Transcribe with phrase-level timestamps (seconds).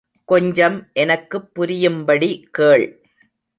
[0.25, 2.85] கொஞ்சம் எனக்குப் புரியும்படி கேள்.